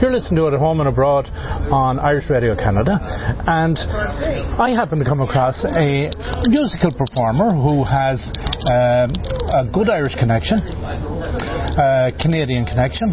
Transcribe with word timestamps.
You're 0.00 0.12
listening 0.12 0.36
to 0.36 0.48
it 0.48 0.52
at 0.52 0.60
home 0.60 0.80
and 0.80 0.90
abroad 0.90 1.24
on 1.72 1.98
Irish 1.98 2.28
Radio 2.28 2.54
Canada, 2.54 3.00
and 3.46 3.78
I 4.60 4.76
happen 4.76 4.98
to 4.98 5.06
come 5.06 5.22
across 5.22 5.64
a 5.64 6.12
musical 6.52 6.92
performer 6.92 7.48
who 7.48 7.80
has 7.82 8.20
uh, 8.68 9.08
a 9.56 9.64
good 9.72 9.88
Irish 9.88 10.14
connection, 10.20 10.60
a 10.60 12.12
Canadian 12.20 12.66
connection, 12.66 13.08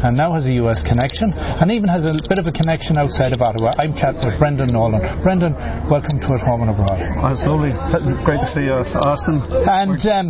and 0.00 0.16
now 0.16 0.32
has 0.32 0.46
a 0.46 0.54
US 0.64 0.80
connection, 0.82 1.32
and 1.36 1.70
even 1.70 1.88
has 1.88 2.04
a 2.04 2.12
bit 2.28 2.38
of 2.38 2.46
a 2.46 2.52
connection 2.52 2.96
outside 2.96 3.32
of 3.32 3.40
Ottawa. 3.42 3.74
I'm 3.78 3.92
chatting 3.94 4.24
with 4.24 4.38
Brendan 4.38 4.72
Nolan. 4.72 5.00
Brendan, 5.22 5.52
welcome 5.90 6.18
to 6.20 6.28
At 6.32 6.42
Home 6.48 6.62
and 6.64 6.70
Abroad. 6.72 6.98
Oh, 7.20 7.34
it's 7.34 7.44
lovely. 7.44 7.72
Great 8.24 8.40
to 8.40 8.50
see 8.50 8.64
you, 8.68 8.80
Austin. 9.02 9.40
And 9.68 10.00
um, 10.08 10.26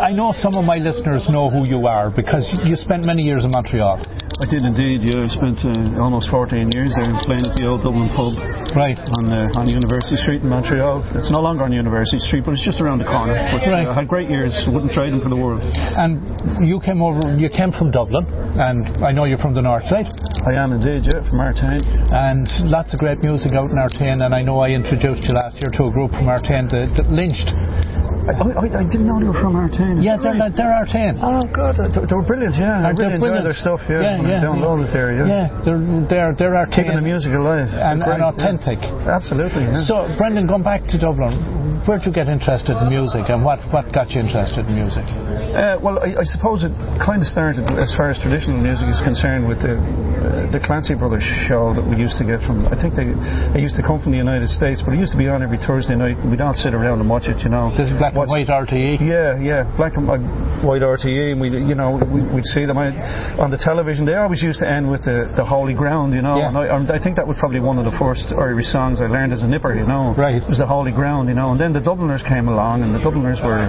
I 0.00 0.12
know 0.12 0.32
some 0.36 0.54
of 0.56 0.64
my 0.64 0.76
listeners 0.76 1.28
know 1.28 1.50
who 1.50 1.68
you 1.68 1.86
are 1.86 2.10
because 2.10 2.48
you 2.64 2.76
spent 2.76 3.04
many 3.04 3.22
years 3.22 3.44
in 3.44 3.50
Montreal. 3.50 4.00
I 4.40 4.48
did 4.48 4.64
indeed. 4.64 5.04
Yeah, 5.04 5.24
I 5.24 5.28
spent 5.28 5.60
uh, 5.60 6.00
almost 6.00 6.32
14 6.32 6.72
years 6.72 6.96
there 6.96 7.12
playing 7.28 7.44
at 7.44 7.52
the 7.52 7.68
old 7.68 7.84
Dublin 7.84 8.08
pub. 8.16 8.32
Right. 8.72 8.96
On 8.96 9.24
uh, 9.28 9.60
on 9.60 9.68
University 9.68 10.16
Street 10.16 10.40
in 10.40 10.48
Montreal. 10.48 11.04
It's 11.12 11.28
no 11.28 11.44
longer 11.44 11.68
on 11.68 11.72
University 11.72 12.16
Street, 12.16 12.48
but 12.48 12.56
it's 12.56 12.64
just 12.64 12.80
around 12.80 13.04
the 13.04 13.08
corner. 13.08 13.36
But 13.52 13.60
right. 13.68 13.84
uh, 13.84 13.92
I 13.92 14.00
had 14.00 14.08
great 14.08 14.32
years. 14.32 14.56
Wouldn't 14.72 14.96
trade 14.96 15.12
them 15.12 15.20
for 15.20 15.28
the 15.28 15.36
world. 15.36 15.60
And 15.60 16.24
you 16.64 16.80
came 16.80 17.04
over. 17.04 17.20
You 17.36 17.52
came 17.52 17.76
from 17.76 17.92
Dublin, 17.92 18.24
and 18.56 19.04
I 19.04 19.12
know 19.12 19.28
you're 19.28 19.42
from 19.42 19.52
the 19.52 19.62
north 19.62 19.84
side. 19.92 20.08
I 20.48 20.56
am 20.56 20.72
indeed. 20.72 21.04
Yeah, 21.04 21.22
from 21.28 21.38
Artane. 21.38 21.84
And 22.10 22.48
lots 22.72 22.96
of 22.96 22.98
great 22.98 23.20
music 23.20 23.52
out 23.52 23.68
in 23.68 23.76
Artane. 23.76 24.24
And 24.24 24.34
I 24.34 24.40
know 24.40 24.58
I 24.58 24.72
introduced 24.72 25.22
you 25.28 25.36
last 25.36 25.60
year 25.60 25.70
to 25.76 25.86
a 25.86 25.92
group 25.92 26.10
from 26.10 26.26
Artane 26.32 26.72
that, 26.72 26.96
that 26.96 27.12
lynched 27.12 27.52
I, 28.22 28.30
I, 28.30 28.66
I, 28.80 28.84
didn't 28.86 29.06
know 29.06 29.18
they 29.18 29.26
were 29.26 29.34
from 29.34 29.58
Artane. 29.58 29.98
Yeah, 29.98 30.16
they're, 30.16 30.38
right? 30.38 30.54
they're 30.54 30.70
Artane. 30.70 31.18
Oh 31.18 31.42
God, 31.50 31.74
they, 31.74 32.06
they 32.06 32.14
were 32.14 32.22
brilliant. 32.22 32.54
Yeah, 32.54 32.86
I 32.86 32.94
really 32.94 33.18
enjoyed 33.18 33.42
their 33.42 33.54
stuff. 33.54 33.82
Yeah, 33.90 34.22
yeah, 34.22 34.38
yeah 34.38 34.46
downloaded 34.46 34.86
yeah. 34.86 34.94
there. 34.94 35.10
Yeah, 35.10 35.26
yeah, 35.26 35.62
they're 35.66 35.82
they're 36.06 36.32
they're 36.38 36.54
Artane. 36.54 36.86
Keeping 36.86 36.96
the 36.96 37.02
music 37.02 37.34
alive 37.34 37.66
and, 37.66 38.02
and 38.02 38.22
authentic. 38.22 38.78
Yeah. 38.78 39.18
Absolutely. 39.18 39.66
Yeah. 39.66 39.82
So, 39.84 40.06
Brendan, 40.18 40.46
going 40.46 40.62
back 40.62 40.86
to 40.94 40.98
Dublin, 40.98 41.34
where 41.86 41.98
did 41.98 42.06
you 42.06 42.14
get 42.14 42.28
interested 42.28 42.76
in 42.78 42.88
music, 42.88 43.26
and 43.28 43.44
what 43.44 43.58
what 43.72 43.90
got 43.92 44.10
you 44.10 44.20
interested 44.20 44.66
in 44.66 44.74
music? 44.74 45.04
Uh, 45.52 45.76
well, 45.82 45.98
I, 45.98 46.22
I, 46.22 46.26
suppose 46.26 46.64
it 46.64 46.72
kind 47.02 47.20
of 47.20 47.28
started 47.28 47.66
as 47.76 47.92
far 47.92 48.08
as 48.08 48.18
traditional 48.22 48.56
music 48.56 48.88
is 48.88 49.02
concerned 49.04 49.44
with 49.44 49.60
the 49.60 49.76
uh, 49.76 50.48
the 50.54 50.60
Clancy 50.62 50.94
Brothers 50.94 51.26
show 51.48 51.74
that 51.74 51.84
we 51.84 51.98
used 51.98 52.16
to 52.18 52.24
get 52.24 52.40
from. 52.46 52.64
I 52.70 52.76
think 52.78 52.94
they 52.94 53.10
they 53.52 53.60
used 53.60 53.76
to 53.76 53.84
come 53.84 53.98
from 54.00 54.14
the 54.14 54.22
United 54.22 54.48
States, 54.48 54.80
but 54.80 54.94
it 54.94 54.98
used 55.02 55.12
to 55.12 55.20
be 55.20 55.26
on 55.26 55.42
every 55.42 55.58
Thursday 55.58 55.98
night. 55.98 56.16
We'd 56.22 56.40
all 56.40 56.54
sit 56.54 56.72
around 56.72 57.02
and 57.02 57.08
watch 57.10 57.26
it. 57.26 57.42
You 57.42 57.50
know, 57.50 57.74
this 57.74 57.90
is 57.90 57.98
black 57.98 58.14
What's, 58.14 58.30
and 58.30 58.46
white 58.46 58.50
RTE. 58.50 59.02
Yeah, 59.02 59.38
yeah, 59.42 59.68
black 59.76 59.98
and 59.98 60.06
white 60.06 60.82
RTE, 60.82 61.34
and 61.34 61.40
we, 61.40 61.50
you 61.50 61.74
know, 61.74 61.98
we, 61.98 62.22
would 62.22 62.46
see 62.54 62.64
them 62.64 62.78
on 62.78 63.50
the 63.50 63.58
television. 63.58 64.06
They 64.06 64.14
always 64.14 64.42
used 64.42 64.60
to 64.60 64.68
end 64.68 64.90
with 64.90 65.04
the, 65.04 65.30
the 65.36 65.44
Holy 65.44 65.74
Ground, 65.74 66.14
you 66.14 66.22
know. 66.22 66.38
Yeah. 66.38 66.48
And 66.48 66.90
I, 66.90 66.96
I 66.96 67.02
think 67.02 67.16
that 67.16 67.26
was 67.26 67.36
probably 67.38 67.60
one 67.60 67.78
of 67.78 67.84
the 67.84 67.96
first 67.98 68.32
Irish 68.32 68.70
songs 68.70 69.00
I 69.00 69.06
learned 69.06 69.32
as 69.32 69.42
a 69.42 69.48
nipper, 69.48 69.74
you 69.74 69.86
know. 69.86 70.14
Right. 70.16 70.40
It 70.40 70.48
was 70.48 70.58
the 70.58 70.66
Holy 70.66 70.92
Ground, 70.92 71.28
you 71.28 71.34
know. 71.34 71.52
And 71.52 71.60
then 71.60 71.71
the 71.72 71.80
Dubliners 71.80 72.22
came 72.28 72.48
along, 72.48 72.82
and 72.82 72.94
the 72.94 72.98
Dubliners 72.98 73.40
were 73.42 73.68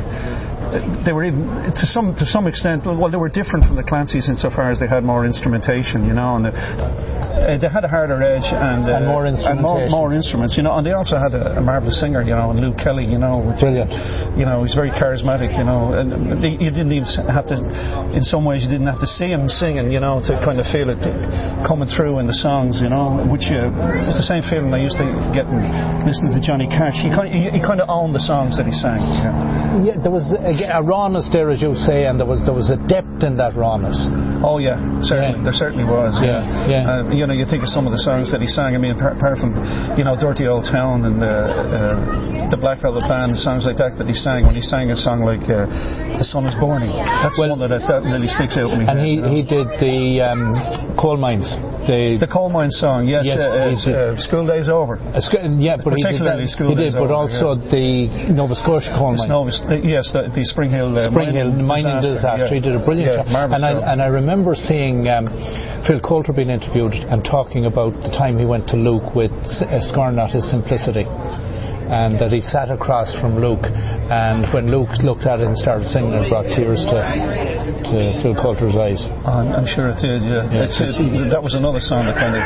they 1.06 1.14
were 1.14 1.24
even 1.24 1.46
to 1.78 1.86
some 1.86 2.16
to 2.18 2.26
some 2.26 2.48
extent 2.48 2.86
well 2.86 3.10
they 3.10 3.18
were 3.18 3.30
different 3.30 3.66
from 3.66 3.76
the 3.76 3.86
Clancy's 3.86 4.30
insofar 4.30 4.72
as 4.72 4.80
they 4.80 4.88
had 4.88 5.04
more 5.04 5.26
instrumentation 5.26 6.06
you 6.06 6.14
know 6.14 6.36
and 6.36 6.50
uh, 6.50 7.58
they 7.62 7.70
had 7.70 7.86
a 7.86 7.92
harder 7.92 8.18
edge 8.24 8.46
and, 8.46 8.90
uh, 8.90 8.98
and 8.98 9.06
more 9.06 9.26
and 9.26 9.38
more, 9.62 9.86
more, 9.90 10.14
instruments 10.14 10.58
you 10.58 10.64
know 10.64 10.74
and 10.78 10.86
they 10.86 10.94
also 10.94 11.18
had 11.18 11.34
a, 11.38 11.58
a 11.58 11.62
marvelous 11.62 12.00
singer 12.00 12.22
you 12.22 12.34
know 12.34 12.50
and 12.50 12.60
Luke 12.60 12.78
Kelly 12.82 13.06
you 13.06 13.18
know 13.22 13.42
which, 13.42 13.62
brilliant. 13.62 13.92
you 14.38 14.46
know 14.46 14.64
he's 14.66 14.74
very 14.74 14.90
charismatic 14.90 15.54
you 15.54 15.66
know 15.66 15.94
and 15.94 16.42
you 16.42 16.72
didn't 16.74 16.94
even 16.94 17.06
have 17.30 17.46
to 17.54 17.58
in 18.16 18.24
some 18.26 18.46
ways 18.46 18.66
you 18.66 18.70
didn't 18.70 18.90
have 18.90 19.02
to 19.02 19.10
see 19.10 19.30
him 19.30 19.50
singing 19.50 19.92
you 19.94 20.02
know 20.02 20.22
to 20.26 20.34
kind 20.42 20.58
of 20.58 20.66
feel 20.74 20.90
it 20.90 21.02
coming 21.68 21.90
through 21.90 22.18
in 22.18 22.26
the 22.26 22.38
songs 22.38 22.82
you 22.82 22.90
know 22.90 23.22
which 23.30 23.46
uh, 23.54 23.70
was 24.10 24.18
the 24.18 24.26
same 24.26 24.42
feeling 24.50 24.74
I 24.74 24.82
used 24.82 24.98
to 24.98 25.06
get 25.36 25.46
listening 26.04 26.34
to 26.34 26.42
Johnny 26.42 26.68
Cash. 26.68 26.98
He 27.00 27.10
kind 27.14 27.30
of, 27.30 27.34
he, 27.34 27.42
he 27.58 27.62
kind 27.62 27.80
of 27.80 27.90
owned 27.90 28.16
the 28.16 28.24
songs 28.24 28.58
that 28.58 28.66
he 28.66 28.74
sang 28.74 29.04
yeah, 29.04 29.94
yeah 29.94 29.96
there 30.00 30.12
was 30.12 30.26
again 30.32 30.63
a 30.72 30.82
rawness 30.84 31.30
there, 31.32 31.50
as 31.52 31.62
you 31.62 31.76
say, 31.76 32.06
and 32.06 32.20
there 32.20 32.28
was 32.28 32.44
there 32.46 32.54
was 32.54 32.70
a 32.70 32.78
depth 32.88 33.24
in 33.24 33.38
that 33.38 33.56
rawness. 33.56 33.98
Oh 34.44 34.60
yeah, 34.60 34.76
certainly 35.08 35.40
yeah. 35.40 35.44
there 35.48 35.56
certainly 35.56 35.88
was. 35.88 36.20
Yeah, 36.20 36.44
yeah. 36.68 36.68
yeah. 36.68 36.84
Uh, 36.84 37.16
you 37.16 37.24
know, 37.26 37.34
you 37.34 37.48
think 37.48 37.64
of 37.64 37.72
some 37.72 37.88
of 37.88 37.96
the 37.96 38.04
songs 38.04 38.28
that 38.36 38.44
he 38.44 38.48
sang. 38.52 38.76
I 38.76 38.78
mean, 38.78 38.92
apart 39.00 39.40
from 39.40 39.56
you 39.96 40.04
know, 40.04 40.20
"Dirty 40.20 40.52
Old 40.52 40.68
Town" 40.68 41.08
and 41.08 41.24
uh, 41.24 41.28
uh, 41.28 42.50
the 42.52 42.60
Black 42.60 42.84
Velvet 42.84 43.08
Band, 43.08 43.40
songs 43.40 43.64
like 43.64 43.80
that 43.80 43.96
that 43.98 44.08
he 44.08 44.14
sang. 44.14 44.44
When 44.44 44.56
he 44.56 44.62
sang 44.62 44.92
a 44.92 45.00
song 45.00 45.24
like 45.24 45.48
uh, 45.48 45.64
"The 46.20 46.28
Sun 46.28 46.44
Is 46.52 46.56
Burning," 46.60 46.92
that's 46.92 47.40
well, 47.40 47.56
one 47.56 47.64
that, 47.64 47.88
that 47.88 48.04
really 48.04 48.28
sticks 48.28 48.60
out 48.60 48.68
to 48.68 48.76
me. 48.76 48.84
And 48.84 49.00
he, 49.00 49.24
he 49.24 49.42
did 49.48 49.68
the 49.80 50.28
um, 50.28 50.52
coal 51.00 51.16
mines. 51.16 51.48
The, 51.84 52.16
the 52.16 52.32
coal 52.32 52.48
mine 52.48 52.72
song, 52.72 53.12
yes, 53.12 53.28
yes 53.28 53.44
uh, 53.44 54.16
uh, 54.16 54.16
school 54.16 54.48
days 54.48 54.72
over. 54.72 55.04
Sc- 55.20 55.44
yeah, 55.60 55.76
but 55.76 55.92
particularly 55.92 56.48
he 56.48 56.48
did, 56.48 56.56
school 56.56 56.72
he 56.72 56.80
did, 56.80 56.96
but 56.96 57.12
over, 57.12 57.28
also 57.28 57.60
yeah. 57.60 57.76
the 57.76 57.88
Nova 58.32 58.56
Scotia 58.56 58.96
coal 58.96 59.12
mine. 59.12 59.28
Nova, 59.28 59.52
yes, 59.84 60.08
the, 60.16 60.32
the 60.32 60.48
Springhill 60.48 60.96
uh, 60.96 61.12
Springhill 61.12 61.52
mining 61.52 62.00
disaster. 62.00 62.16
disaster. 62.16 62.48
Yeah. 62.48 62.56
He 62.56 62.64
did 62.64 62.76
a 62.80 62.84
brilliant 62.88 63.28
job. 63.28 63.52
And 63.52 63.68
I, 63.68 63.72
and 63.92 64.00
I 64.00 64.08
remember 64.08 64.33
seeing 64.56 65.08
um, 65.10 65.28
Phil 65.86 66.02
Coulter 66.02 66.34
being 66.34 66.50
interviewed 66.50 66.94
and 66.94 67.24
talking 67.24 67.66
about 67.66 67.94
the 68.02 68.10
time 68.10 68.40
he 68.40 68.46
went 68.46 68.68
to 68.70 68.76
Luke 68.76 69.14
with 69.14 69.30
uh, 69.32 69.80
Scorn 69.80 70.16
Not 70.16 70.32
His 70.32 70.50
Simplicity 70.50 71.06
and 71.94 72.18
that 72.18 72.34
he 72.34 72.42
sat 72.42 72.74
across 72.74 73.14
from 73.22 73.38
Luke 73.38 73.62
and 74.10 74.50
when 74.50 74.68
Luke 74.68 74.90
looked 75.06 75.30
at 75.30 75.40
it 75.40 75.48
and 75.48 75.56
started 75.56 75.88
singing, 75.94 76.12
it 76.12 76.26
brought 76.28 76.50
tears 76.50 76.82
to, 76.90 76.98
to 76.98 77.98
Phil 78.20 78.36
Coulter's 78.36 78.76
eyes. 78.76 79.00
I'm, 79.24 79.54
I'm 79.54 79.70
sure 79.70 79.94
it 79.94 80.02
did, 80.02 80.26
yeah. 80.26 80.50
yeah 80.50 80.68
it, 80.68 81.32
that 81.32 81.40
was 81.40 81.54
another 81.54 81.80
song 81.80 82.10
that 82.10 82.18
kind 82.18 82.36
of 82.36 82.44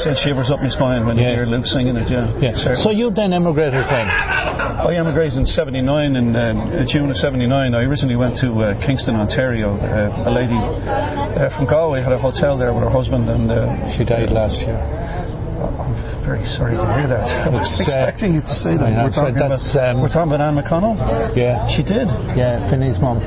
sent 0.00 0.18
shivers 0.24 0.50
up 0.50 0.64
my 0.64 0.72
spine 0.72 1.04
when 1.04 1.20
yeah. 1.20 1.36
you 1.36 1.44
hear 1.44 1.46
Luke 1.46 1.68
singing 1.68 1.94
it, 1.94 2.08
yeah. 2.08 2.32
yeah. 2.40 2.56
So 2.82 2.90
you 2.90 3.12
then 3.12 3.36
emigrated 3.36 3.84
when? 3.86 4.08
I 4.08 4.96
emigrated 4.96 5.38
in 5.38 5.46
79, 5.46 6.16
in 6.16 6.34
um, 6.34 6.58
June 6.88 7.12
of 7.12 7.16
79. 7.16 7.52
I 7.52 7.84
originally 7.84 8.16
went 8.16 8.40
to 8.42 8.50
uh, 8.50 8.74
Kingston, 8.82 9.14
Ontario. 9.14 9.76
Uh, 9.76 10.30
a 10.30 10.32
lady 10.32 10.58
uh, 10.58 11.52
from 11.54 11.68
Galway 11.68 12.02
had 12.02 12.12
a 12.12 12.18
hotel 12.18 12.58
there 12.58 12.72
with 12.72 12.82
her 12.82 12.90
husband 12.90 13.28
and... 13.28 13.52
Uh, 13.52 13.96
she 13.96 14.04
died 14.04 14.32
last 14.32 14.56
year. 14.56 15.35
I'm 15.56 15.96
very 16.24 16.44
sorry 16.44 16.76
to 16.76 16.84
hear 16.84 17.08
that. 17.08 17.24
I 17.24 17.48
was 17.48 17.64
uh, 17.64 17.82
expecting 17.82 18.34
you 18.36 18.42
to 18.44 18.54
say 18.60 18.76
that. 18.76 18.92
We're 19.00 19.08
talking, 19.08 19.36
about, 19.36 19.56
um, 19.56 20.02
we're 20.04 20.12
talking 20.12 20.32
about 20.34 20.44
Anne 20.44 20.56
McConnell? 20.56 20.96
Yeah. 21.32 21.64
She 21.72 21.82
did? 21.82 22.08
Yeah, 22.36 22.68
Finney's 22.68 23.00
mum. 23.00 23.24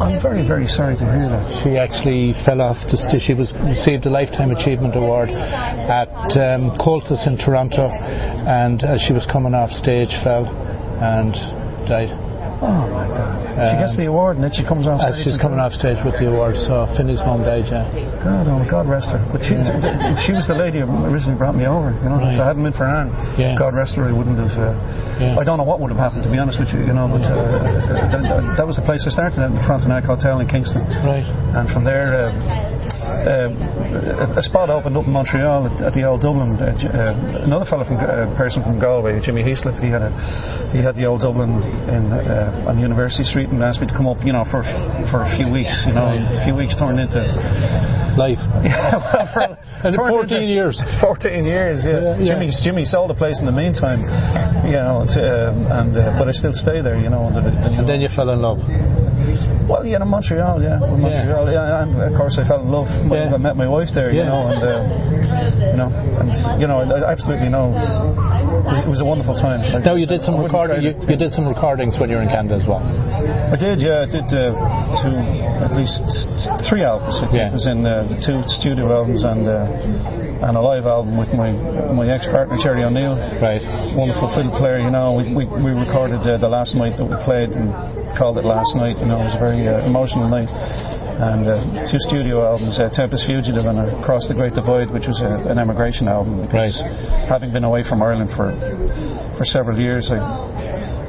I'm 0.00 0.22
very, 0.22 0.46
very 0.46 0.66
sorry 0.66 0.96
to 0.96 1.04
hear 1.04 1.28
that. 1.30 1.62
She 1.62 1.78
actually 1.78 2.34
fell 2.46 2.62
off 2.62 2.78
the 2.90 2.96
st- 2.96 3.22
She 3.22 3.34
was 3.34 3.54
received 3.62 4.06
a 4.06 4.10
Lifetime 4.10 4.50
Achievement 4.50 4.96
Award 4.96 5.30
at 5.30 6.10
um, 6.38 6.74
in 6.74 7.34
Toronto, 7.38 7.86
and 7.86 8.82
as 8.82 9.02
she 9.02 9.12
was 9.12 9.26
coming 9.30 9.54
off 9.54 9.70
stage, 9.70 10.10
fell 10.24 10.46
and 11.02 11.34
died. 11.86 12.31
Oh 12.62 12.86
my 12.94 13.10
God! 13.10 13.42
She 13.58 13.76
gets 13.82 13.98
the 13.98 14.06
award 14.06 14.38
and 14.38 14.46
then 14.46 14.54
she 14.54 14.62
comes 14.62 14.86
off 14.86 15.02
stage. 15.02 15.26
She's 15.26 15.40
coming 15.42 15.58
off 15.58 15.74
stage 15.74 15.98
with 16.06 16.14
the 16.14 16.30
award, 16.30 16.54
so 16.62 16.86
Finney's 16.94 17.18
mum 17.26 17.42
died, 17.42 17.66
yeah. 17.66 17.90
God, 18.22 18.46
oh 18.46 18.62
God 18.62 18.86
rest 18.86 19.10
her. 19.10 19.18
But 19.34 19.42
she, 19.42 19.58
yeah. 19.58 20.14
she 20.22 20.30
was 20.30 20.46
the 20.46 20.54
lady 20.54 20.78
who 20.78 20.86
originally 21.10 21.34
brought 21.34 21.58
me 21.58 21.66
over. 21.66 21.90
You 21.90 22.08
know, 22.08 22.22
right. 22.22 22.32
if 22.32 22.40
I 22.40 22.46
hadn't 22.54 22.62
been 22.62 22.72
for 22.72 22.86
Anne, 22.86 23.10
yeah. 23.34 23.58
God 23.58 23.74
rest 23.74 23.98
her, 23.98 24.06
I 24.06 24.14
wouldn't 24.14 24.38
have. 24.38 24.54
Uh, 24.54 24.78
yeah. 25.18 25.34
I 25.34 25.42
don't 25.42 25.58
know 25.58 25.66
what 25.66 25.82
would 25.82 25.90
have 25.90 25.98
happened, 25.98 26.22
to 26.22 26.30
be 26.30 26.38
honest 26.38 26.62
with 26.62 26.70
you. 26.70 26.86
You 26.86 26.94
know, 26.94 27.10
but 27.10 27.26
uh, 27.26 28.14
that, 28.14 28.62
that, 28.62 28.66
was 28.66 28.78
the 28.78 28.86
place 28.86 29.02
I 29.04 29.10
started 29.10 29.42
at 29.42 29.50
the 29.50 29.62
Frontenac 29.66 30.06
Hotel 30.06 30.38
in 30.38 30.46
Kingston. 30.46 30.86
Right. 31.02 31.26
And 31.58 31.66
from 31.74 31.82
there. 31.82 32.30
Uh, 32.30 32.71
uh, 33.22 34.38
a 34.38 34.42
spot 34.42 34.70
opened 34.70 34.96
up 34.96 35.06
in 35.06 35.12
Montreal 35.12 35.66
at, 35.66 35.82
at 35.82 35.92
the 35.94 36.04
old 36.04 36.22
Dublin. 36.22 36.58
Uh, 36.58 36.74
uh, 36.74 37.44
another 37.46 37.64
fellow 37.64 37.84
from 37.84 37.96
uh, 37.96 38.30
person 38.36 38.62
from 38.62 38.78
Galway, 38.78 39.20
Jimmy 39.22 39.42
Heaslip, 39.42 39.78
he 39.82 39.90
had 39.90 40.02
a 40.02 40.10
he 40.72 40.82
had 40.82 40.96
the 40.96 41.06
old 41.06 41.22
Dublin 41.22 41.50
in 41.88 42.12
uh, 42.12 42.68
on 42.68 42.78
University 42.78 43.24
Street 43.24 43.48
and 43.48 43.62
asked 43.62 43.80
me 43.80 43.86
to 43.86 43.96
come 43.96 44.06
up, 44.06 44.18
you 44.24 44.32
know, 44.32 44.44
for 44.50 44.62
for 45.10 45.22
a 45.22 45.30
few 45.36 45.48
weeks. 45.50 45.84
You 45.86 45.94
know, 45.94 46.12
a 46.12 46.42
few 46.44 46.54
weeks 46.54 46.74
turned 46.76 47.00
into 47.00 47.22
life. 48.16 48.40
yeah, 48.64 48.96
well, 48.96 49.26
for, 49.32 49.42
and 49.88 49.96
14 49.96 50.48
years. 50.48 50.80
14 51.00 51.44
years, 51.44 51.82
yeah. 51.84 52.16
yeah, 52.18 52.34
Jimmy, 52.34 52.50
Jimmy 52.62 52.84
sold 52.84 53.10
the 53.10 53.18
place 53.18 53.40
in 53.40 53.46
the 53.46 53.54
meantime, 53.54 54.04
you 54.66 54.78
know, 54.78 55.04
to, 55.08 55.20
uh, 55.20 55.80
and 55.80 55.96
uh, 55.96 56.18
but 56.18 56.28
I 56.28 56.32
still 56.32 56.54
stay 56.54 56.82
there, 56.82 56.98
you 56.98 57.08
know. 57.08 57.32
The, 57.32 57.40
the, 57.40 57.50
and 57.80 57.88
then 57.88 58.00
you 58.00 58.08
fell 58.14 58.30
in 58.30 58.40
love. 58.40 58.60
Well, 59.72 59.88
yeah, 59.88 60.04
in 60.04 60.08
Montreal, 60.08 60.60
yeah, 60.60 60.76
in 60.76 61.00
Montreal, 61.00 61.48
yeah. 61.48 61.80
And 61.80 61.96
of 61.96 62.12
course, 62.12 62.36
I 62.36 62.44
fell 62.44 62.60
in 62.60 62.68
love 62.68 62.92
when 63.08 63.32
yeah. 63.32 63.34
I 63.34 63.38
met 63.40 63.56
my 63.56 63.64
wife 63.64 63.88
there, 63.96 64.12
you 64.12 64.20
know, 64.20 64.52
and 64.52 64.60
uh, 64.60 64.84
you 65.72 65.76
know, 65.80 65.88
and 65.88 66.60
you 66.60 66.68
know, 66.68 66.84
I 66.84 67.08
absolutely 67.08 67.48
know 67.48 67.72
it 67.72 68.84
was 68.84 69.00
a 69.00 69.08
wonderful 69.08 69.32
time. 69.32 69.64
Like, 69.72 69.88
now 69.88 69.96
you 69.96 70.04
did 70.04 70.20
some 70.20 70.36
recording. 70.36 70.84
You, 70.84 70.92
you, 71.08 71.16
did 71.16 71.32
some 71.32 71.48
recordings 71.48 71.96
when 71.96 72.12
you 72.12 72.20
were 72.20 72.22
in 72.22 72.28
Canada 72.28 72.60
as 72.60 72.68
well. 72.68 72.84
I 73.22 73.56
did, 73.56 73.80
yeah. 73.80 74.02
I 74.02 74.08
did 74.08 74.26
uh, 74.32 74.50
two, 75.02 75.14
at 75.62 75.72
least 75.76 76.02
three 76.68 76.82
albums. 76.82 77.20
It 77.22 77.30
yeah. 77.36 77.52
was 77.52 77.66
in 77.66 77.86
uh, 77.86 78.08
two 78.24 78.42
studio 78.46 78.90
albums 78.90 79.22
and 79.22 79.46
uh, 79.46 80.48
and 80.48 80.56
a 80.56 80.60
live 80.60 80.86
album 80.86 81.14
with 81.16 81.30
my 81.34 81.52
my 81.94 82.08
ex 82.10 82.26
partner 82.26 82.58
Jerry 82.58 82.82
O'Neill. 82.82 83.14
Right. 83.38 83.62
Wonderful 83.94 84.32
fiddle 84.34 84.54
player. 84.58 84.80
You 84.80 84.90
know, 84.90 85.14
we 85.14 85.30
we, 85.30 85.44
we 85.46 85.70
recorded 85.70 86.24
uh, 86.26 86.38
the 86.38 86.48
last 86.50 86.74
night 86.74 86.98
that 86.98 87.06
we 87.06 87.14
played 87.22 87.50
and 87.54 87.70
called 88.18 88.38
it 88.38 88.44
last 88.44 88.74
night. 88.74 88.98
You 88.98 89.06
know, 89.06 89.22
it 89.22 89.30
was 89.30 89.36
a 89.38 89.42
very 89.42 89.68
uh, 89.68 89.86
emotional 89.86 90.28
night. 90.28 90.50
and 91.12 91.46
uh, 91.46 91.86
two 91.86 92.00
studio 92.08 92.42
albums, 92.42 92.80
uh, 92.80 92.88
Tempest 92.90 93.26
Fugitive 93.28 93.62
and 93.68 93.78
Across 94.02 94.26
the 94.26 94.34
Great 94.34 94.54
Divide, 94.54 94.90
which 94.90 95.06
was 95.06 95.20
a, 95.20 95.46
an 95.46 95.58
emigration 95.58 96.08
album. 96.08 96.40
Right. 96.50 96.74
Having 97.28 97.52
been 97.52 97.64
away 97.64 97.84
from 97.86 98.02
Ireland 98.02 98.30
for 98.34 98.50
for 99.38 99.44
several 99.44 99.78
years, 99.78 100.10
I, 100.10 100.18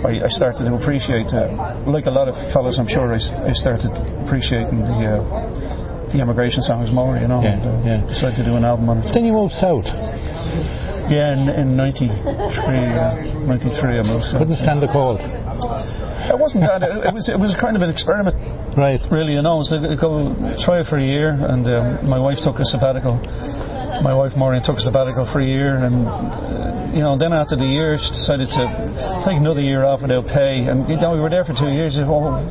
I, 0.06 0.28
I 0.28 0.30
started 0.30 0.66
to 0.68 0.76
appreciate, 0.76 1.28
uh, 1.34 1.84
like 1.88 2.06
a 2.06 2.14
lot 2.14 2.28
of 2.28 2.36
fellows, 2.54 2.78
I'm 2.80 2.88
sure, 2.88 3.14
I, 3.14 3.20
I 3.20 3.54
started 3.54 3.92
appreciating 4.26 4.80
the. 4.80 5.20
Uh, 5.20 5.84
the 6.14 6.22
immigration 6.22 6.62
songs 6.62 6.94
more, 6.94 7.18
you 7.18 7.26
know. 7.26 7.42
Yeah, 7.42 7.58
and, 7.58 7.66
uh, 7.66 7.90
yeah. 7.90 8.06
Decided 8.06 8.38
to 8.38 8.46
do 8.46 8.54
an 8.54 8.62
album 8.64 8.86
on 8.86 9.02
it. 9.02 9.10
Then 9.18 9.26
you 9.26 9.34
moved 9.34 9.58
south. 9.58 9.90
Yeah, 11.10 11.34
in, 11.34 11.50
in 11.50 11.76
93, 11.76 12.14
uh, 12.14 13.50
93 13.50 13.98
I 13.98 14.06
moved. 14.06 14.30
So. 14.30 14.38
Couldn't 14.38 14.62
stand 14.62 14.78
the 14.78 14.94
cold. 14.94 15.18
It 15.20 16.38
wasn't 16.38 16.70
that. 16.70 16.86
It, 16.86 17.10
it 17.10 17.14
was 17.14 17.28
it 17.28 17.40
was 17.42 17.58
kind 17.60 17.76
of 17.76 17.82
an 17.82 17.90
experiment, 17.90 18.38
Right. 18.78 19.02
really. 19.12 19.34
You 19.34 19.42
know, 19.42 19.60
it 19.60 19.68
was 19.68 19.74
to 19.74 19.98
go 20.00 20.32
try 20.64 20.80
it 20.80 20.88
for 20.88 21.02
a 21.02 21.04
year, 21.04 21.34
and 21.34 21.66
um, 21.68 22.08
my 22.08 22.20
wife 22.22 22.38
took 22.46 22.62
a 22.62 22.66
sabbatical. 22.70 23.18
My 24.02 24.14
wife 24.14 24.34
Maureen 24.36 24.64
took 24.64 24.78
a 24.78 24.82
sabbatical 24.82 25.30
for 25.32 25.40
a 25.40 25.46
year, 25.46 25.78
and 25.78 26.08
you 26.94 27.02
know, 27.02 27.18
then 27.18 27.34
after 27.34 27.56
the 27.56 27.66
year, 27.66 27.98
she 27.98 28.10
decided 28.10 28.50
to 28.50 28.64
take 29.26 29.38
another 29.38 29.62
year 29.62 29.84
off 29.86 30.02
without 30.02 30.26
pay. 30.28 30.66
And 30.66 30.88
you 30.90 30.98
know, 30.98 31.12
we 31.14 31.20
were 31.20 31.30
there 31.30 31.44
for 31.44 31.54
two 31.54 31.70
years. 31.70 31.98
Well, 31.98 32.42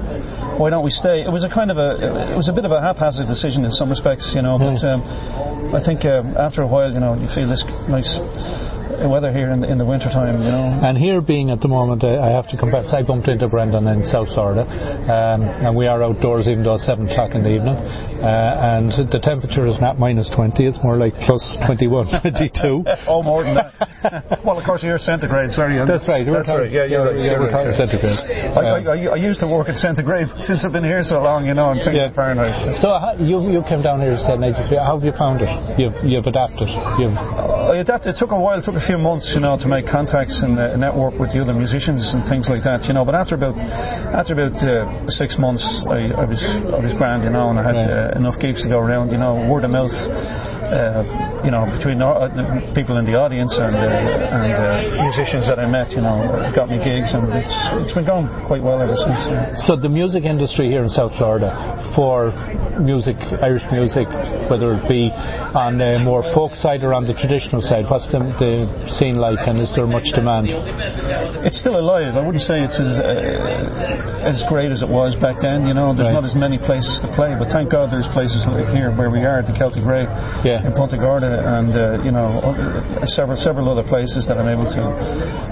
why 0.58 0.70
don't 0.70 0.84
we 0.84 0.90
stay? 0.90 1.22
It 1.22 1.32
was 1.32 1.44
a 1.44 1.50
kind 1.52 1.70
of 1.70 1.78
a 1.78 2.32
it 2.32 2.37
was 2.37 2.49
a 2.49 2.52
bit 2.52 2.64
of 2.64 2.72
a 2.72 2.81
haphazard 2.81 3.26
decision 3.26 3.64
in 3.64 3.70
some 3.70 3.88
respects, 3.90 4.32
you 4.34 4.43
know. 4.43 4.58
But 4.58 4.81
um, 4.84 5.00
I 5.75 5.81
think 5.84 6.04
um, 6.04 6.37
after 6.37 6.62
a 6.62 6.69
while, 6.69 6.93
you 6.93 7.00
know, 7.00 7.14
you 7.14 7.28
feel 7.34 7.49
this 7.49 7.64
nice 7.88 8.10
weather 9.08 9.32
here 9.32 9.50
in 9.50 9.60
the, 9.60 9.69
in 9.70 9.78
the 9.78 9.84
winter 9.84 10.10
time, 10.10 10.43
you 10.43 10.50
know. 10.50 10.78
And 10.82 10.99
here 10.99 11.20
being 11.20 11.50
at 11.50 11.60
the 11.60 11.69
moment, 11.69 12.04
uh, 12.04 12.20
I 12.20 12.31
have 12.31 12.49
to 12.50 12.56
confess, 12.56 12.93
I 12.93 13.02
bumped 13.02 13.28
into 13.28 13.49
Brendan 13.49 13.87
in 13.87 14.04
South 14.04 14.28
Florida, 14.34 14.62
um, 14.62 15.43
and 15.43 15.76
we 15.76 15.87
are 15.87 16.02
outdoors 16.02 16.49
even 16.49 16.62
though 16.64 16.75
it's 16.75 16.87
7 16.87 17.08
o'clock 17.08 17.34
in 17.34 17.43
the 17.43 17.52
evening. 17.55 17.76
Uh, 18.22 18.78
and 18.78 18.93
the 19.10 19.20
temperature 19.22 19.66
is 19.66 19.81
not 19.81 19.98
minus 19.98 20.31
20, 20.34 20.66
it's 20.66 20.78
more 20.82 20.96
like 20.96 21.14
plus 21.26 21.43
21, 21.66 22.20
22. 22.22 22.84
Oh, 23.08 23.22
more 23.22 23.43
than 23.44 23.55
that. 23.55 24.43
well, 24.44 24.58
of 24.58 24.64
course, 24.64 24.82
you're 24.82 24.98
centigrade. 24.98 25.50
Sorry, 25.50 25.78
That's 25.78 26.06
right. 26.06 26.26
That's 26.26 26.50
right. 26.50 26.70
Yeah, 26.70 26.87
you're 26.87 27.16
You're 27.16 27.48
right. 27.48 27.52
talking 27.52 27.75
centigrade. 27.75 28.19
I, 28.55 28.82
I, 28.82 28.96
I 29.14 29.19
used 29.19 29.40
to 29.40 29.48
work 29.48 29.69
at 29.69 29.76
centigrade 29.76 30.28
since 30.52 30.69
I've 30.69 30.72
been 30.76 30.84
here 30.84 31.00
so 31.00 31.16
long, 31.25 31.49
you 31.49 31.56
know, 31.56 31.72
and 31.72 31.81
thinking 31.81 32.04
Yeah. 32.04 32.12
Fahrenheit. 32.12 32.76
So 32.76 32.93
how, 33.00 33.16
you 33.16 33.40
you 33.49 33.64
came 33.64 33.81
down 33.81 34.04
here 34.04 34.12
and 34.12 34.20
said, 34.20 34.37
"Nigel, 34.37 34.69
how 34.84 35.00
have 35.00 35.04
you 35.04 35.16
found 35.16 35.40
it? 35.40 35.49
You've 35.81 35.96
you've 36.04 36.28
adapted. 36.28 36.69
You've 37.00 37.16
I 37.16 37.81
adapted. 37.81 38.12
It 38.12 38.19
took 38.20 38.32
a 38.37 38.40
while. 38.44 38.60
It 38.60 38.64
took 38.69 38.76
a 38.76 38.84
few 38.84 38.99
months, 39.00 39.32
you 39.32 39.40
know, 39.40 39.56
to 39.56 39.64
make 39.66 39.88
contacts 39.88 40.37
and 40.44 40.60
uh, 40.60 40.76
network 40.76 41.16
with 41.16 41.32
the 41.32 41.40
other 41.40 41.56
musicians 41.56 42.12
and 42.12 42.20
things 42.28 42.52
like 42.52 42.62
that, 42.69 42.84
you 42.84 42.93
know. 42.93 43.04
But 43.08 43.14
after 43.16 43.34
about 43.40 43.56
after 43.56 44.37
about 44.37 44.56
uh, 44.60 45.08
six 45.08 45.40
months, 45.40 45.64
I, 45.88 46.12
I 46.12 46.25
was 46.28 46.40
I 46.69 46.81
was 46.84 46.93
grand, 47.00 47.25
you 47.25 47.32
know, 47.32 47.48
and 47.48 47.56
I 47.56 47.64
had 47.64 47.76
Right. 47.81 48.12
uh, 48.12 48.20
enough 48.20 48.37
gigs 48.38 48.60
to 48.64 48.69
go 48.69 48.76
around, 48.76 49.08
you 49.10 49.16
know, 49.16 49.48
word 49.48 49.64
of 49.64 49.70
mouth. 49.72 49.96
You 51.43 51.50
know, 51.50 51.67
between 51.67 51.99
the, 51.99 52.06
uh, 52.06 52.31
the 52.31 52.47
people 52.71 52.99
in 52.99 53.05
the 53.05 53.19
audience 53.19 53.50
and, 53.59 53.75
uh, 53.75 53.83
and 53.83 54.53
uh, 54.55 55.03
musicians 55.03 55.43
that 55.50 55.59
I 55.59 55.67
met, 55.67 55.91
you 55.91 55.99
know, 55.99 56.23
got 56.55 56.71
me 56.71 56.79
gigs, 56.79 57.11
and 57.19 57.27
it's 57.35 57.50
it's 57.83 57.94
been 57.99 58.06
going 58.06 58.31
quite 58.47 58.62
well 58.62 58.79
ever 58.79 58.94
since. 58.94 59.19
yeah. 59.27 59.50
So 59.67 59.75
the 59.75 59.91
music 59.91 60.23
industry 60.23 60.71
here 60.71 60.87
in 60.87 60.89
South 60.89 61.11
Florida 61.19 61.50
for 61.99 62.31
music, 62.79 63.19
Irish 63.43 63.67
music, 63.75 64.06
whether 64.47 64.79
it 64.79 64.87
be 64.87 65.11
on 65.11 65.79
the 65.83 65.99
more 65.99 66.23
folk 66.31 66.55
side 66.55 66.87
or 66.87 66.94
on 66.94 67.11
the 67.11 67.15
traditional 67.19 67.61
side, 67.61 67.91
what's 67.91 68.06
the, 68.15 68.23
the 68.39 68.71
scene 68.94 69.19
like 69.19 69.43
and 69.43 69.59
is 69.59 69.69
there 69.75 69.87
much 69.91 70.06
demand? 70.15 70.47
It's 71.43 71.59
still 71.59 71.75
alive. 71.75 72.15
I 72.15 72.23
wouldn't 72.23 72.47
say 72.47 72.62
it's 72.62 72.79
as, 72.79 72.93
uh, 73.03 74.31
as 74.31 74.39
great 74.49 74.71
as 74.71 74.83
it 74.83 74.89
was 74.89 75.19
back 75.19 75.43
then. 75.43 75.67
You 75.67 75.75
know, 75.75 75.91
there's 75.93 76.06
Right. 76.15 76.23
not 76.23 76.25
as 76.25 76.35
many 76.39 76.59
places 76.59 76.99
to 77.03 77.09
play, 77.15 77.35
but 77.39 77.49
thank 77.50 77.71
God 77.71 77.91
there's 77.91 78.09
places 78.15 78.47
like 78.47 78.69
here 78.75 78.91
where 78.94 79.11
we 79.11 79.23
are 79.27 79.39
at 79.43 79.47
the 79.47 79.55
Celtic 79.59 79.85
Ray 79.85 80.05
Yeah. 80.44 80.65
in 80.67 80.73
Punta 80.73 80.97
Gorda, 80.99 81.31
and 81.32 81.70
uh, 81.73 82.02
you 82.05 82.12
know, 82.12 82.40
uh, 82.44 83.06
several 83.06 83.37
several 83.37 83.69
other 83.73 83.87
places 83.88 84.29
that 84.29 84.37
I'm 84.38 84.49
able 84.49 84.69
to 84.69 84.82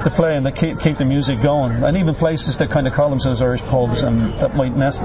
to 0.05 0.11
play 0.17 0.37
and 0.37 0.45
that 0.47 0.57
keep 0.57 0.79
keep 0.81 0.97
the 1.01 1.05
music 1.09 1.41
going, 1.43 1.81
and 1.83 1.97
even 1.97 2.15
places 2.15 2.57
that 2.61 2.69
kind 2.69 2.87
of 2.87 2.93
call 2.93 3.11
themselves 3.11 3.41
Irish 3.41 3.61
pubs 3.73 4.03
and 4.03 4.33
that 4.41 4.57
might, 4.57 4.73
nec- 4.77 5.01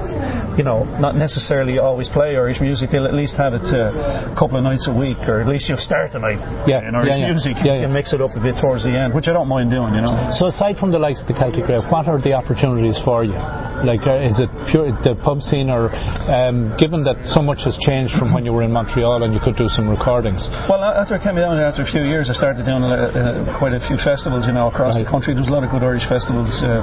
you 0.56 0.64
know, 0.64 0.84
not 1.00 1.16
necessarily 1.16 1.78
always 1.78 2.08
play 2.08 2.36
Irish 2.36 2.60
music. 2.60 2.90
They'll 2.92 3.06
at 3.08 3.14
least 3.16 3.36
have 3.36 3.52
it 3.54 3.64
uh, 3.72 4.32
a 4.32 4.36
couple 4.38 4.56
of 4.56 4.64
nights 4.64 4.88
a 4.88 4.94
week, 4.94 5.18
or 5.28 5.40
at 5.40 5.48
least 5.48 5.68
you'll 5.68 5.80
start 5.80 6.12
the 6.12 6.20
night 6.20 6.40
Yeah, 6.68 6.86
in 6.86 6.94
Irish 6.94 7.12
yeah, 7.12 7.20
yeah. 7.26 7.32
music 7.32 7.56
Yeah, 7.64 7.76
yeah. 7.80 7.84
and 7.88 7.92
mix 7.92 8.12
it 8.12 8.20
up 8.20 8.32
a 8.36 8.40
bit 8.40 8.56
towards 8.60 8.84
the 8.84 8.92
end, 8.96 9.12
which 9.14 9.28
I 9.28 9.32
don't 9.32 9.48
mind 9.48 9.70
doing. 9.70 9.92
You 9.94 10.02
know. 10.04 10.14
So 10.36 10.46
aside 10.46 10.76
from 10.76 10.92
the 10.92 10.98
likes 10.98 11.20
of 11.20 11.28
the 11.28 11.34
Celtic 11.36 11.68
Ray, 11.68 11.80
what 11.92 12.08
are 12.08 12.20
the 12.20 12.32
opportunities 12.34 12.96
for 13.04 13.24
you? 13.24 13.36
Like, 13.84 14.06
uh, 14.06 14.16
is 14.24 14.40
it 14.40 14.48
pure 14.72 14.88
the 15.04 15.18
pub 15.20 15.42
scene, 15.44 15.68
or 15.68 15.92
um, 16.32 16.72
given 16.78 17.04
that 17.04 17.16
so 17.28 17.42
much 17.42 17.60
has 17.68 17.76
changed 17.84 18.14
from 18.16 18.32
when 18.32 18.44
you 18.46 18.52
were 18.52 18.62
in 18.64 18.72
Montreal 18.72 19.22
and 19.22 19.34
you 19.34 19.40
could 19.42 19.56
do 19.56 19.68
some 19.68 19.88
recordings? 19.90 20.48
Well, 20.68 20.80
after 20.82 21.16
I 21.16 21.20
came 21.22 21.36
down 21.36 21.56
here, 21.60 21.66
after 21.68 21.82
a 21.82 21.90
few 21.90 22.02
years, 22.06 22.30
I 22.30 22.34
started 22.34 22.64
doing 22.64 22.82
uh, 22.82 22.94
uh, 22.94 23.58
quite 23.58 23.74
a 23.76 23.82
few 23.84 23.96
festivals, 24.00 24.46
you 24.46 24.52
know, 24.56 24.68
across 24.72 24.94
the 24.96 25.04
Right. 25.04 25.10
country. 25.12 25.34
There's 25.34 25.48
a 25.48 25.54
lot 25.54 25.64
of 25.64 25.70
good 25.70 25.82
Irish 25.84 26.06
festivals. 26.08 26.48
Uh, 26.62 26.80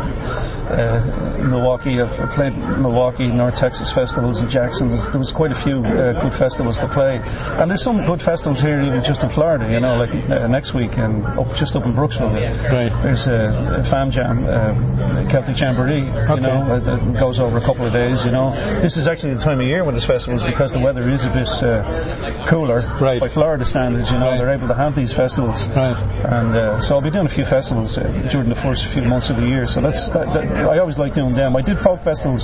uh, 0.74 1.44
Milwaukee, 1.44 2.00
I've 2.00 2.34
played 2.38 2.54
Milwaukee, 2.80 3.28
North 3.28 3.56
Texas 3.60 3.92
festivals, 3.94 4.40
in 4.40 4.48
Jackson. 4.50 4.90
There 5.12 5.20
was 5.20 5.34
quite 5.36 5.52
a 5.52 5.60
few 5.66 5.82
uh, 5.84 6.18
good 6.24 6.34
festivals 6.40 6.78
to 6.80 6.88
play, 6.94 7.20
and 7.20 7.70
there's 7.70 7.84
some 7.84 8.06
good 8.06 8.22
festivals 8.24 8.62
here, 8.62 8.80
even 8.82 9.04
just 9.04 9.22
in 9.24 9.30
Florida. 9.36 9.68
You 9.70 9.80
know, 9.84 9.94
like 10.00 10.14
uh, 10.32 10.48
next 10.48 10.74
week 10.74 10.96
and 10.98 11.26
up 11.38 11.50
just 11.60 11.76
up 11.76 11.84
in 11.86 11.94
Brooksville. 11.94 12.32
Right. 12.72 12.94
There's 13.04 13.28
a, 13.28 13.82
a 13.82 13.84
Fam 13.92 14.10
Jam, 14.10 14.46
uh, 14.48 15.28
Celtic 15.30 15.60
Jamboree. 15.60 16.08
You 16.08 16.42
know, 16.42 16.80
that 16.86 17.00
goes 17.20 17.40
over 17.40 17.58
a 17.58 17.66
couple 17.66 17.88
of 17.88 17.94
days. 17.94 18.20
You 18.28 18.32
know, 18.32 18.52
this 18.84 18.96
is 19.00 19.08
actually 19.08 19.34
the 19.36 19.44
time 19.44 19.60
of 19.60 19.68
year 19.68 19.84
when 19.84 19.96
this 19.96 20.06
festival 20.08 20.36
is 20.38 20.44
because 20.46 20.72
the 20.76 20.80
weather 20.84 21.04
is 21.08 21.24
a 21.24 21.32
bit 21.32 21.48
uh, 21.64 22.48
cooler 22.50 22.84
Right. 23.00 23.20
by 23.20 23.32
Florida 23.32 23.64
standards. 23.66 24.12
You 24.12 24.20
know, 24.20 24.34
Right. 24.34 24.38
they're 24.40 24.56
able 24.56 24.68
to 24.72 24.78
have 24.78 24.96
these 24.96 25.14
festivals. 25.16 25.58
Right. 25.76 25.96
And 26.28 26.52
uh, 26.56 26.82
so 26.84 26.96
I'll 26.96 27.06
be 27.06 27.12
doing 27.14 27.28
a 27.28 27.34
few 27.36 27.46
festivals 27.48 27.96
uh, 27.98 28.04
during 28.32 28.50
the 28.52 28.60
first 28.60 28.84
few 28.94 29.04
months 29.08 29.30
of 29.32 29.38
the 29.40 29.48
year. 29.48 29.66
So 29.68 29.80
that's 29.82 30.00
that, 30.16 30.32
that, 30.36 30.46
I 30.68 30.80
always 30.80 30.98
like 31.00 31.14
doing 31.16 31.34
them. 31.36 31.56
I 31.56 31.62
did 31.64 31.80
folk 31.80 32.04
festivals 32.04 32.44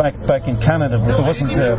back 0.00 0.14
back 0.24 0.48
in 0.48 0.56
Canada, 0.60 0.96
but 1.00 1.16
there 1.20 1.26
wasn't. 1.26 1.52
Uh, 1.56 1.76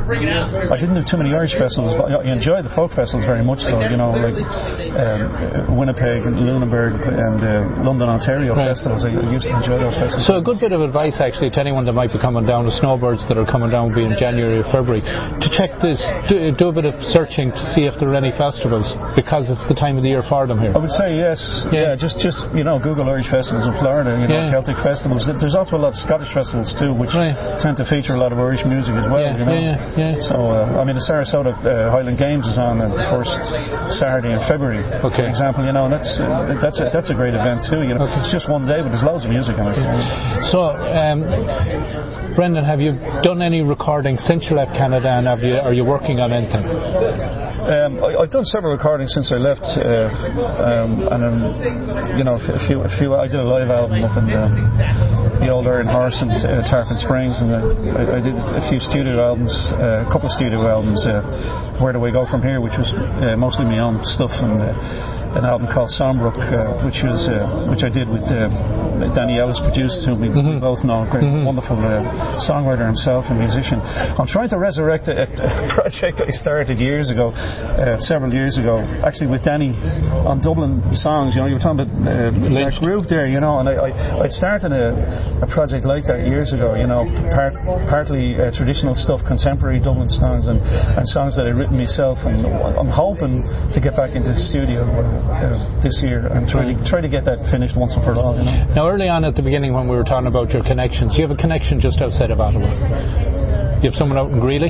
I 0.69 0.77
didn't 0.77 0.97
do 0.97 1.05
too 1.05 1.17
many 1.17 1.33
Irish 1.33 1.57
festivals, 1.57 1.97
but 1.97 2.11
I 2.11 2.21
enjoyed 2.29 2.65
the 2.65 2.73
folk 2.73 2.91
festivals 2.93 3.25
very 3.25 3.43
much. 3.43 3.65
So 3.65 3.81
you 3.81 3.97
know, 3.97 4.11
like 4.13 4.37
um, 4.37 5.77
Winnipeg, 5.77 6.25
and 6.27 6.35
Lunenburg, 6.45 7.01
and 7.05 7.39
uh, 7.41 7.85
London, 7.85 8.09
Ontario 8.09 8.53
festivals. 8.55 9.05
I 9.05 9.11
used 9.31 9.47
to 9.47 9.55
enjoy 9.55 9.77
those 9.79 9.95
festivals. 9.97 10.27
So 10.27 10.37
a 10.37 10.43
good 10.43 10.59
bit 10.59 10.71
of 10.71 10.81
advice 10.81 11.17
actually 11.19 11.49
to 11.51 11.59
anyone 11.71 11.87
that 11.87 11.95
might 11.95 12.11
be 12.11 12.19
coming 12.19 12.43
down, 12.43 12.67
the 12.67 12.75
snowbirds 12.83 13.23
that 13.31 13.39
are 13.39 13.47
coming 13.47 13.71
down, 13.71 13.87
will 13.87 13.95
be 13.95 14.03
in 14.03 14.11
January 14.19 14.59
or 14.59 14.67
February, 14.75 14.99
to 14.99 15.47
check 15.55 15.71
this, 15.79 15.95
do, 16.27 16.51
do 16.51 16.67
a 16.67 16.75
bit 16.75 16.83
of 16.83 16.99
searching 17.15 17.47
to 17.47 17.63
see 17.71 17.87
if 17.87 17.95
there 17.95 18.11
are 18.11 18.19
any 18.19 18.35
festivals 18.35 18.91
because 19.15 19.47
it's 19.47 19.63
the 19.71 19.77
time 19.79 19.95
of 19.95 20.03
the 20.03 20.11
year 20.11 20.19
for 20.27 20.43
them 20.43 20.59
here. 20.59 20.75
I 20.75 20.79
would 20.83 20.91
say 20.91 21.15
yes. 21.15 21.39
Yeah. 21.71 21.95
Yeah, 21.95 21.95
just 21.95 22.19
just 22.19 22.43
you 22.51 22.67
know, 22.67 22.75
Google 22.77 23.07
Irish 23.07 23.31
festivals 23.31 23.63
in 23.65 23.73
Florida. 23.79 24.19
You 24.19 24.27
know, 24.27 24.51
Yeah. 24.51 24.51
Celtic 24.51 24.75
festivals. 24.83 25.23
There's 25.25 25.55
also 25.55 25.79
a 25.79 25.81
lot 25.81 25.95
of 25.95 25.99
Scottish 26.03 26.27
festivals 26.35 26.75
too, 26.75 26.91
which 26.91 27.15
Right. 27.15 27.33
tend 27.63 27.79
to 27.79 27.85
feature 27.87 28.13
a 28.13 28.21
lot 28.21 28.35
of 28.35 28.37
Irish 28.43 28.61
music 28.67 28.93
as 28.99 29.07
well. 29.09 29.23
Yeah, 29.23 29.39
you 29.39 29.45
know. 29.47 29.55
yeah, 29.55 29.95
yeah, 29.95 30.11
yeah. 30.19 30.27
So 30.27 30.35
uh, 30.51 30.75
I 30.77 30.83
mean, 30.83 30.99
the 30.99 31.05
Sarasota 31.07 31.55
uh, 31.55 31.89
Highland 31.89 32.19
Games 32.19 32.43
is 32.51 32.59
on 32.59 32.83
the 32.83 32.91
first 33.09 33.31
Saturday 33.97 34.35
in 34.35 34.43
February. 34.51 34.83
Okay. 35.07 35.23
For 35.23 35.31
example, 35.31 35.63
you 35.65 35.71
know, 35.71 35.87
and 35.87 35.93
that's 35.95 36.11
uh, 36.19 36.59
that's 36.61 36.77
a 36.83 36.91
that's 36.91 37.09
a 37.09 37.15
great 37.15 37.33
event 37.33 37.63
too. 37.65 37.81
You 37.87 37.95
know, 37.95 38.03
Okay. 38.05 38.19
it's 38.21 38.31
just 38.35 38.45
one 38.51 38.67
day, 38.67 38.83
but 38.83 38.91
there's 38.91 39.07
loads 39.07 39.23
of 39.25 39.31
music 39.31 39.55
in 39.57 39.65
it. 39.71 39.79
So, 40.51 40.75
um, 40.75 41.23
Brendan, 42.35 42.63
have 42.63 42.79
you 42.79 42.93
done 43.23 43.41
any 43.41 43.61
recording 43.61 44.17
since 44.17 44.47
you 44.49 44.55
left 44.55 44.71
Canada, 44.71 45.09
and 45.09 45.27
have 45.27 45.41
you, 45.41 45.55
are 45.55 45.73
you 45.73 45.85
working 45.85 46.19
on 46.19 46.31
anything? 46.31 46.63
Um, 47.61 48.01
I, 48.01 48.25
I've 48.25 48.31
done 48.31 48.45
several 48.45 48.73
recordings 48.73 49.13
since 49.13 49.29
I 49.31 49.37
left, 49.37 49.61
uh, 49.61 50.09
um, 50.65 51.05
and 51.11 51.21
um, 51.21 51.37
you 52.17 52.23
know, 52.23 52.39
a 52.39 52.61
few, 52.65 52.81
a 52.81 52.89
few. 52.97 53.13
I 53.13 53.27
did 53.27 53.39
a 53.39 53.45
live 53.45 53.69
album 53.69 54.01
up 54.01 54.17
in 54.17 54.25
the, 54.25 54.41
the 55.45 55.49
old 55.53 55.67
Iron 55.67 55.85
Horse 55.85 56.17
in 56.25 56.31
uh, 56.31 56.65
Tarpon 56.65 56.97
Springs, 56.97 57.37
and 57.37 57.53
uh, 57.53 57.99
I, 57.99 58.17
I 58.17 58.19
did 58.19 58.33
a 58.33 58.65
few 58.65 58.79
studio 58.79 59.21
albums, 59.21 59.53
uh, 59.77 60.07
a 60.07 60.09
couple 60.09 60.25
of 60.25 60.33
studio 60.33 60.65
albums. 60.65 61.05
Uh, 61.05 61.77
Where 61.77 61.93
do 61.93 61.99
we 61.99 62.11
go 62.11 62.25
from 62.25 62.41
here? 62.41 62.61
Which 62.61 62.73
was 62.79 62.89
uh, 62.89 63.37
mostly 63.37 63.65
my 63.65 63.77
own 63.77 64.01
stuff, 64.09 64.33
and 64.41 64.57
an 65.35 65.45
album 65.47 65.67
called 65.71 65.87
Sombrook, 65.87 66.35
uh, 66.35 66.83
which 66.83 66.99
was 67.07 67.31
uh, 67.31 67.71
which 67.71 67.87
I 67.87 67.91
did 67.91 68.11
with 68.11 68.27
uh, 68.27 68.51
Danny 69.15 69.39
Ellis, 69.39 69.59
produced, 69.63 70.03
whom 70.03 70.19
we 70.19 70.27
we 70.27 70.59
both 70.59 70.83
know, 70.83 71.03
a 71.03 71.07
great, 71.07 71.23
wonderful 71.23 71.79
uh, 71.79 72.03
songwriter 72.43 72.83
himself 72.83 73.31
and 73.31 73.39
musician. 73.39 73.79
I'm 73.81 74.27
trying 74.27 74.51
to 74.51 74.59
resurrect 74.59 75.07
a, 75.07 75.23
a 75.23 75.71
project 75.75 76.19
I 76.19 76.35
started 76.35 76.79
years 76.79 77.09
ago, 77.09 77.31
uh, 77.31 77.95
several 78.03 78.33
years 78.33 78.59
ago, 78.59 78.83
actually 79.07 79.31
with 79.31 79.43
Danny 79.47 79.71
on 80.27 80.43
Dublin 80.43 80.83
songs. 80.99 81.35
You 81.35 81.41
know, 81.41 81.47
you 81.47 81.55
were 81.55 81.63
talking 81.63 81.87
about 81.87 81.91
uh, 81.95 82.31
Mark 82.51 82.75
Groove 82.83 83.07
there, 83.07 83.27
you 83.27 83.39
know, 83.39 83.63
and 83.63 83.71
I, 83.71 83.87
I 83.87 83.89
I'd 84.27 84.35
started 84.35 84.75
a, 84.75 84.91
a 85.43 85.47
project 85.47 85.87
like 85.87 86.03
that 86.11 86.27
years 86.27 86.51
ago. 86.51 86.75
You 86.75 86.87
know, 86.87 87.07
part, 87.31 87.55
partly 87.87 88.35
uh, 88.35 88.51
traditional 88.51 88.95
stuff, 88.99 89.23
contemporary 89.23 89.79
Dublin 89.79 90.11
songs, 90.11 90.51
and, 90.51 90.59
and 90.59 91.07
songs 91.07 91.39
that 91.39 91.47
I'd 91.47 91.55
written 91.55 91.79
myself. 91.79 92.19
And 92.27 92.43
I'm 92.45 92.91
hoping 92.91 93.47
to 93.71 93.79
get 93.79 93.95
back 93.95 94.11
into 94.11 94.35
the 94.35 94.43
studio 94.51 94.83
uh, 95.29 95.81
this 95.83 96.01
year 96.03 96.27
and 96.27 96.47
try 96.47 96.65
to 96.65 96.75
try 96.89 97.01
to 97.01 97.09
get 97.09 97.25
that 97.25 97.45
finished 97.51 97.77
once 97.77 97.93
and 97.95 98.03
for 98.03 98.15
all. 98.15 98.37
You 98.37 98.45
know. 98.45 98.73
Now, 98.75 98.89
early 98.89 99.07
on 99.07 99.25
at 99.25 99.35
the 99.35 99.41
beginning 99.43 99.73
when 99.73 99.87
we 99.87 99.95
were 99.95 100.03
talking 100.03 100.27
about 100.27 100.51
your 100.51 100.63
connections, 100.63 101.15
you 101.17 101.27
have 101.27 101.31
a 101.31 101.39
connection 101.39 101.79
just 101.79 101.99
outside 102.01 102.31
of 102.31 102.39
Ottawa. 102.39 102.67
You 103.81 103.89
have 103.89 103.97
someone 103.97 104.17
out 104.17 104.29
in 104.31 104.39
Greely? 104.39 104.69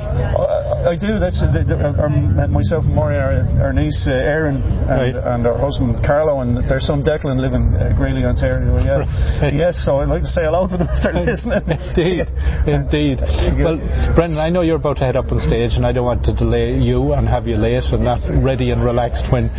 I 0.87 0.95
do. 0.97 1.19
That's 1.19 1.37
uh, 1.41 1.51
the, 1.53 1.61
the, 1.63 1.75
our, 1.77 2.09
myself 2.47 2.83
and 2.85 2.95
Maureen, 2.95 3.19
our, 3.21 3.69
our 3.69 3.73
niece 3.73 4.05
uh, 4.09 4.13
Erin, 4.13 4.57
and, 4.57 4.89
Right. 4.89 5.15
and 5.15 5.45
our 5.47 5.57
husband 5.57 6.01
Carlo, 6.05 6.41
and 6.41 6.57
their 6.69 6.79
son 6.79 7.03
Declan 7.03 7.37
live 7.39 7.53
in 7.53 7.75
uh, 7.75 7.93
Greely, 7.97 8.25
Ontario. 8.25 8.77
Yeah. 8.81 9.05
Right. 9.41 9.53
Yes. 9.53 9.81
So 9.85 10.01
I'd 10.01 10.09
like 10.09 10.21
to 10.25 10.31
say 10.33 10.43
hello 10.43 10.67
to 10.67 10.77
them 10.77 10.87
if 10.89 10.99
they're 11.03 11.21
listening. 11.21 11.61
Indeed, 11.65 12.25
indeed. 12.67 13.17
Well, 13.61 13.77
Brendan, 14.15 14.39
I 14.41 14.49
know 14.49 14.61
you're 14.61 14.81
about 14.81 14.97
to 14.97 15.05
head 15.05 15.15
up 15.15 15.31
on 15.31 15.39
stage, 15.41 15.73
and 15.77 15.85
I 15.85 15.91
don't 15.91 16.05
want 16.05 16.23
to 16.25 16.33
delay 16.33 16.75
you 16.77 17.13
and 17.13 17.27
have 17.27 17.47
you 17.47 17.57
late 17.57 17.83
and 17.91 18.03
not 18.03 18.21
ready 18.43 18.71
and 18.71 18.83
relaxed 18.83 19.25
when 19.31 19.49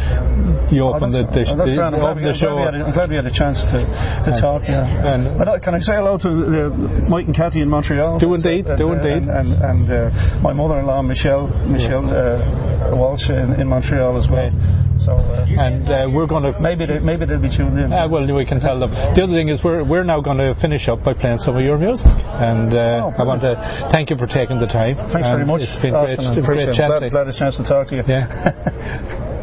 you 0.71 0.83
Oh, 0.85 0.95
open 0.99 1.11
the, 1.14 1.23
the, 1.31 1.47
oh, 1.47 1.57
the, 1.62 1.75
grand. 1.79 1.95
I'm 1.95 2.00
glad 2.02 2.19
open 2.19 2.25
the 2.25 2.35
I'm 2.35 2.38
glad 2.38 2.43
show. 2.43 2.57
we 2.57 2.62
had 2.62 2.75
a- 2.75 2.85
I'm 2.85 2.93
glad 2.93 3.09
we 3.11 3.17
had 3.17 3.26
a 3.26 3.33
chance 3.33 3.59
to, 3.71 3.79
to 4.26 4.31
talk. 4.41 4.62
Yeah. 4.67 4.83
and- 5.14 5.26
And 5.41 5.49
I- 5.49 5.59
can 5.62 5.75
I 5.75 5.81
say 5.81 5.95
hello 5.95 6.19
to 6.19 6.29
uh, 6.29 7.09
Mike 7.09 7.26
and 7.26 7.35
Kathy 7.37 7.61
in 7.62 7.69
Montreal? 7.69 8.19
Do 8.19 8.35
indeed, 8.35 8.67
And, 8.67 8.79
do 8.79 8.88
uh, 8.91 8.99
indeed. 8.99 9.23
And, 9.31 9.31
and, 9.31 9.49
and 9.62 9.87
uh, 9.91 10.43
my 10.43 10.52
mother-in-law 10.52 11.02
Michelle 11.12 11.45
Michelle 11.69 12.09
uh, 12.09 12.97
Walsh 12.97 13.28
in, 13.28 13.61
in 13.61 13.66
Montreal 13.69 14.16
as 14.16 14.26
well. 14.33 14.49
So 15.04 15.12
uh, 15.12 15.45
And 15.66 15.85
uh, 15.88 16.09
we're 16.14 16.26
going 16.31 16.47
to 16.47 16.54
maybe 16.61 16.87
they, 16.87 17.00
maybe 17.00 17.26
they'll 17.26 17.42
be 17.42 17.50
tuned 17.52 17.76
in. 17.76 17.92
Uh, 17.92 18.09
well, 18.09 18.25
we 18.25 18.47
can 18.47 18.61
tell 18.61 18.78
them. 18.81 18.90
The 18.90 19.23
other 19.25 19.35
thing 19.35 19.49
is 19.49 19.61
we're, 19.62 19.83
we're 19.85 20.04
now 20.07 20.21
going 20.23 20.38
to 20.38 20.54
finish 20.61 20.88
up 20.88 21.02
by 21.04 21.12
playing 21.12 21.38
some 21.38 21.57
of 21.57 21.62
your 21.62 21.76
music, 21.76 22.07
and 22.07 22.73
uh, 22.73 23.11
Oh, 23.11 23.21
I 23.21 23.25
want 23.26 23.42
to 23.42 23.52
thank 23.90 24.11
you 24.11 24.16
for 24.16 24.26
taking 24.26 24.59
the 24.62 24.71
time. 24.71 24.97
Thanks 24.97 25.28
very 25.28 25.45
much. 25.45 25.61
It's 25.66 25.76
been 25.83 25.95
I 25.95 26.07
great, 26.07 26.19
appreciate 26.19 26.47
great 26.47 26.69
it. 26.71 26.76
Glad, 26.76 26.88
chatting. 26.88 27.11
glad 27.11 27.28
a 27.28 27.37
chance 27.37 27.57
to 27.59 27.64
talk 27.66 27.88
to 27.88 27.97
you. 27.99 28.04
Yeah. 28.07 29.28